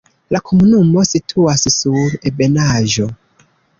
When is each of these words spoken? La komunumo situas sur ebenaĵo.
La 0.35 0.39
komunumo 0.51 1.03
situas 1.09 1.65
sur 1.75 2.17
ebenaĵo. 2.31 3.11